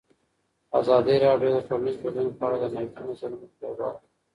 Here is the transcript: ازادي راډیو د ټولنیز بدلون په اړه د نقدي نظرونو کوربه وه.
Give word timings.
ازادي 0.79 1.15
راډیو 1.25 1.49
د 1.53 1.59
ټولنیز 1.67 1.95
بدلون 2.03 2.29
په 2.37 2.43
اړه 2.47 2.57
د 2.59 2.65
نقدي 2.75 3.01
نظرونو 3.09 3.45
کوربه 3.57 3.87
وه. 3.91 3.99